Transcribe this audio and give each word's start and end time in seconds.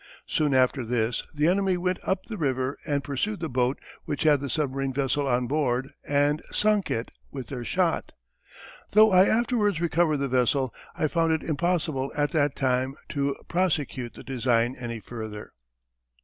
Soon 0.25 0.55
after 0.55 0.83
this 0.83 1.21
the 1.31 1.47
enemy 1.47 1.77
went 1.77 1.99
up 2.01 2.25
the 2.25 2.35
river 2.35 2.75
and 2.87 3.03
pursued 3.03 3.39
the 3.39 3.47
boat 3.49 3.77
which 4.05 4.23
had 4.23 4.39
the 4.39 4.49
submarine 4.49 4.91
vessel 4.91 5.27
on 5.27 5.45
board 5.45 5.93
and 6.03 6.41
sunk 6.51 6.89
it 6.89 7.11
with 7.29 7.49
their 7.49 7.63
shot. 7.63 8.11
Though 8.93 9.11
I 9.11 9.25
afterwards 9.27 9.79
recovered 9.79 10.17
the 10.17 10.27
vessel, 10.27 10.73
I 10.95 11.07
found 11.07 11.33
it 11.33 11.43
impossible 11.47 12.11
at 12.15 12.31
that 12.31 12.55
time 12.55 12.95
to 13.09 13.35
prosecute 13.47 14.15
the 14.15 14.23
design 14.23 14.75
any 14.75 14.99
farther. 14.99 15.51